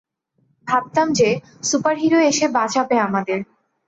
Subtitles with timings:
[0.67, 1.29] ভাবতাম যে,
[1.63, 3.39] সুপারহিরো এসে বাঁচাবে আমাদের।